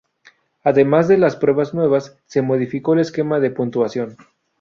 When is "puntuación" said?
3.51-4.17